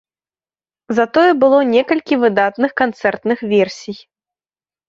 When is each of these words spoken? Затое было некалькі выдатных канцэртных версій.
Затое 0.99 1.31
было 1.43 1.59
некалькі 1.75 2.19
выдатных 2.23 2.71
канцэртных 2.81 3.39
версій. 3.53 3.97